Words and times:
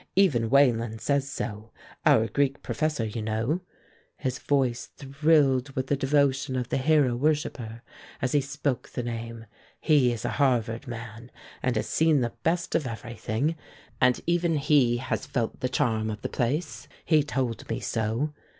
"Even 0.15 0.49
Wayland 0.49 0.99
says 0.99 1.29
so, 1.29 1.69
our 2.07 2.25
Greek 2.27 2.63
professor, 2.63 3.05
you 3.05 3.21
know." 3.21 3.61
His 4.17 4.39
voice 4.39 4.87
thrilled 4.97 5.69
with 5.75 5.85
the 5.85 5.95
devotion 5.95 6.55
of 6.55 6.69
the 6.69 6.77
hero 6.79 7.15
worshipper 7.15 7.83
as 8.19 8.31
he 8.31 8.41
spoke 8.41 8.89
the 8.89 9.03
name. 9.03 9.45
"He 9.79 10.11
is 10.11 10.25
a 10.25 10.29
Harvard 10.41 10.87
man, 10.87 11.29
and 11.61 11.75
has 11.75 11.87
seen 11.87 12.21
the 12.21 12.33
best 12.41 12.73
of 12.73 12.87
everything, 12.87 13.55
and 14.01 14.19
even 14.25 14.55
he 14.55 14.97
has 14.97 15.27
felt 15.27 15.59
the 15.59 15.69
charm 15.69 16.09
of 16.09 16.23
the 16.23 16.29
place; 16.29 16.87
he 17.05 17.21
told 17.21 17.69
me 17.69 17.79
so. 17.79 18.33